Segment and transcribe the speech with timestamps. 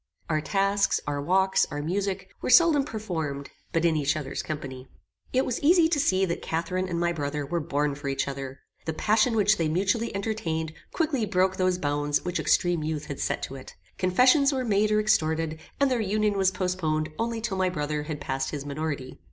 [0.31, 4.87] Our tasks, our walks, our music, were seldom performed but in each other's company.
[5.31, 8.61] It was easy to see that Catharine and my brother were born for each other.
[8.87, 13.43] The passion which they mutually entertained quickly broke those bounds which extreme youth had set
[13.43, 17.69] to it; confessions were made or extorted, and their union was postponed only till my
[17.69, 19.19] brother had passed his minority.